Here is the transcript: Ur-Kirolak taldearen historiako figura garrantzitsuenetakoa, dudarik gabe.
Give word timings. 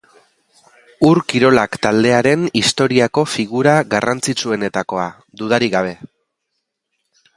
Ur-Kirolak 1.09 1.77
taldearen 1.87 2.47
historiako 2.61 3.25
figura 3.35 3.77
garrantzitsuenetakoa, 3.95 5.07
dudarik 5.43 5.77
gabe. 5.79 5.97